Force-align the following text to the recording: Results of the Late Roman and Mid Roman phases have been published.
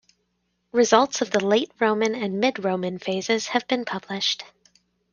Results 0.71 1.21
of 1.21 1.29
the 1.29 1.45
Late 1.45 1.71
Roman 1.79 2.15
and 2.15 2.39
Mid 2.39 2.65
Roman 2.65 2.97
phases 2.97 3.49
have 3.49 3.67
been 3.67 3.85
published. 3.85 4.43